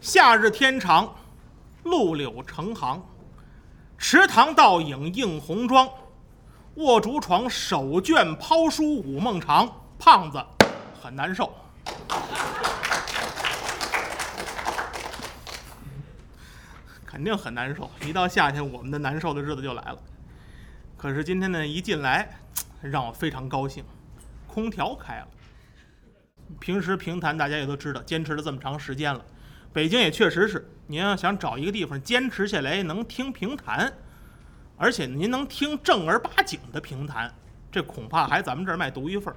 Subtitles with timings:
[0.00, 1.14] 夏日天长，
[1.84, 3.02] 露柳成行，
[3.96, 5.88] 池塘倒影映红妆。
[6.74, 9.80] 卧竹床，手卷抛书午梦长。
[9.98, 10.44] 胖子
[11.00, 11.54] 很难受。
[17.06, 19.98] 肯定很难受，一到夏天，我们的难受的日子就来了。
[20.96, 22.40] 可是今天呢，一进来，
[22.80, 23.84] 让我非常高兴，
[24.48, 25.28] 空调开了。
[26.58, 29.24] 平时评弹大家也都知道，坚持了这么长时间了。
[29.72, 33.92] 北京也确实是，您要想找一个地方坚持下来能听评弹，
[34.76, 37.32] 而且您能听正儿八经的评弹，
[37.70, 39.36] 这恐怕还咱们这儿卖独一份儿。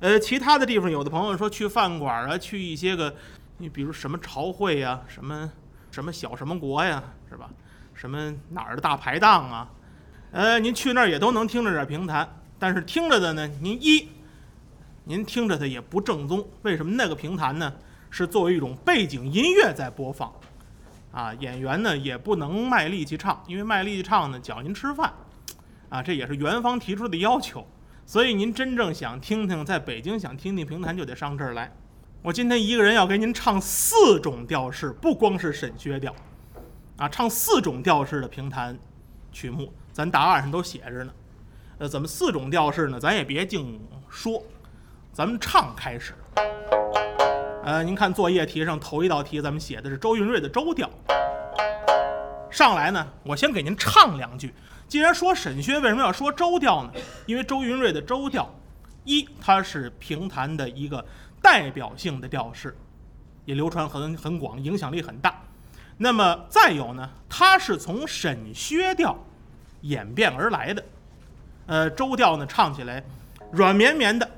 [0.00, 3.14] 呃，其他的地方，有的朋友说去饭馆啊，去一些个，
[3.58, 5.50] 你比如什么朝会呀，什么。
[5.88, 7.48] 什么小什么国呀，是吧？
[7.94, 9.70] 什么哪儿的大排档啊？
[10.30, 12.28] 呃，您去那儿也都能听着点评弹，
[12.58, 14.06] 但是听着的呢，您一，
[15.08, 16.46] 您听着的也不正宗。
[16.62, 17.72] 为什么那个评弹呢？
[18.10, 20.32] 是作为一种背景音乐在播放，
[21.12, 25.12] 啊，演员呢也不能卖力气唱，因为卖力气唱呢搅您吃饭，
[25.88, 27.66] 啊，这也是元方提出的要求。
[28.06, 31.70] 所以您真正想听听，在北京想听听评弹，就得上这儿来。
[32.22, 36.14] 我今天一个人要给您唱四种调式，不光是沈薛调，
[36.96, 38.78] 啊，唱四种调式的评弹
[39.30, 41.12] 曲目，咱答案上都写着呢。
[41.78, 42.98] 呃，怎么四种调式呢？
[42.98, 44.42] 咱也别净说，
[45.16, 46.12] 咱们唱开始。
[47.64, 50.90] 呃，您看作业题上头一道题，咱们写的是周云瑞的周调。
[52.50, 54.52] 上来呢，我先给您唱两句。
[54.86, 56.90] 既然说沈薛，为什么要说周调呢？
[57.24, 58.54] 因为周云瑞的周调，
[59.04, 61.02] 一它是评弹的一个。
[61.40, 62.76] 代表性的调式，
[63.44, 65.40] 也流传很很广，影响力很大。
[65.96, 69.16] 那么再有呢，它是从沈薛调
[69.82, 70.84] 演变而来的。
[71.66, 73.04] 呃，周调呢唱起来
[73.52, 74.28] 软绵绵的，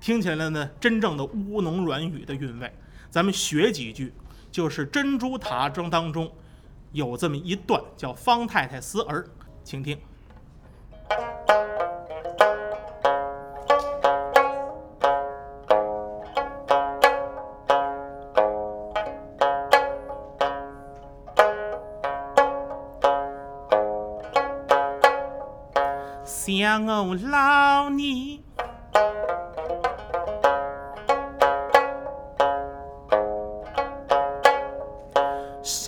[0.00, 2.72] 听起来呢真正的乌侬软语的韵味。
[3.10, 4.12] 咱们学几句，
[4.50, 6.32] 就是《珍珠塔》中当中
[6.92, 9.22] 有这么一段叫《方太太思儿》，
[9.62, 9.98] 请听。
[26.24, 28.38] 想我老年，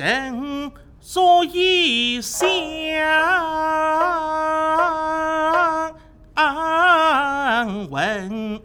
[0.03, 2.49] 人作异乡
[7.89, 8.61] 问，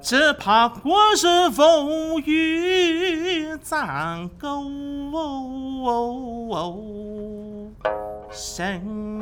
[0.00, 3.58] 只怕国是风雨。
[3.62, 4.62] 张狗
[8.30, 9.20] 声，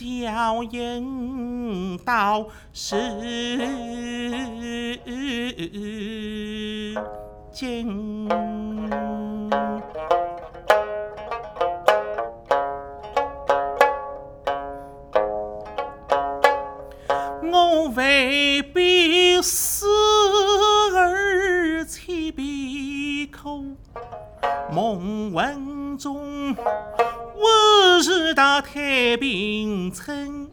[0.00, 2.96] 生教引导是。
[7.52, 8.26] 今，
[17.52, 19.86] 我未必死
[20.96, 23.62] 而千闭口，
[24.72, 26.56] 梦魂中
[27.42, 30.50] 我是大太平村，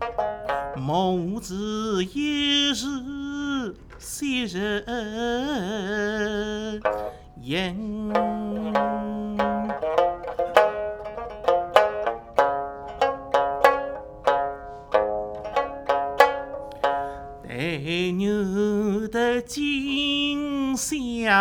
[0.76, 3.76] 母子一日。
[4.00, 4.86] 昔日
[7.42, 7.76] 烟，
[17.44, 21.32] 待牛的今宵，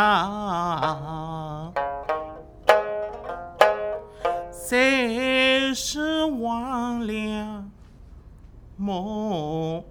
[4.69, 7.65] 才是忘了
[8.77, 9.85] 梦。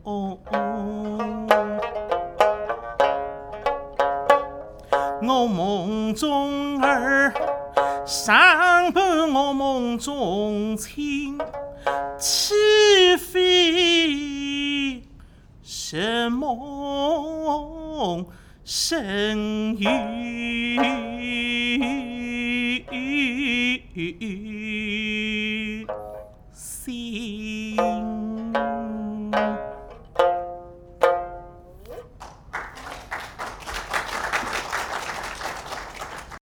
[5.21, 7.33] 我梦中儿，
[8.05, 11.37] 上伴我梦中情，
[12.19, 12.53] 岂
[13.17, 15.03] 非
[15.63, 18.25] 是梦
[18.65, 19.85] 神语？
[27.37, 27.84] see.